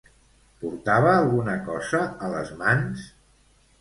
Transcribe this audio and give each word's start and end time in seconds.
Portava 0.61 1.11
alguna 1.17 1.55
cosa 1.67 2.01
a 2.29 2.31
les 2.37 2.53
mans? 2.63 3.05